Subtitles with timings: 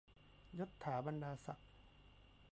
[0.57, 1.69] ยศฐาบรรดาศักดิ์